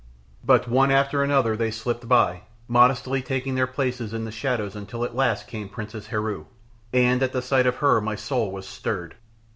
But 0.43 0.67
one 0.67 0.89
after 0.89 1.21
another 1.21 1.55
they 1.55 1.69
slipped 1.69 2.07
by, 2.07 2.41
modestly 2.67 3.21
taking 3.21 3.53
their 3.53 3.67
places 3.67 4.15
in 4.15 4.25
the 4.25 4.31
shadows 4.31 4.75
until 4.75 5.03
at 5.03 5.15
last 5.15 5.45
came 5.45 5.69
Princess 5.69 6.07
Heru, 6.07 6.47
and 6.91 7.21
at 7.21 7.33
the 7.33 7.41
sight 7.43 7.67
of 7.67 7.75
her 7.75 8.01
my 8.01 8.15
soul 8.15 8.51
was 8.51 8.67
stirred. 8.67 9.13